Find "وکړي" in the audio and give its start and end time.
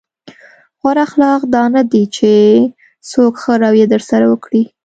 4.31-4.63